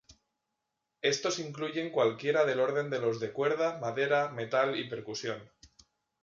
[1.03, 5.47] Estos incluyen cual quiera del orden de los de cuerda, madera, metal y percusión.